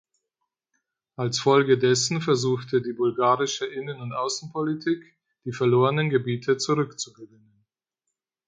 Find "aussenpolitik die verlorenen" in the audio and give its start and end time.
4.13-6.09